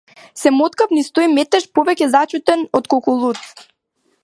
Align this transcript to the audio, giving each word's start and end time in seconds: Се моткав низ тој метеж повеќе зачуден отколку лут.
Се 0.43 0.51
моткав 0.53 0.95
низ 0.99 1.11
тој 1.19 1.27
метеж 1.33 1.67
повеќе 1.79 2.09
зачуден 2.15 2.65
отколку 2.81 3.17
лут. 3.21 3.45